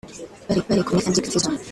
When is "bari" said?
0.67-0.81